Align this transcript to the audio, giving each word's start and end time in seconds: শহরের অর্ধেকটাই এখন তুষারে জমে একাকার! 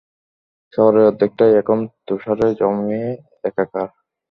শহরের 0.73 1.07
অর্ধেকটাই 1.09 1.53
এখন 1.61 1.77
তুষারে 2.07 2.47
জমে 2.59 3.01
একাকার! 3.43 3.89